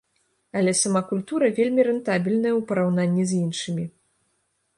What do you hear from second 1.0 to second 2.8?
культура вельмі рэнтабельная ў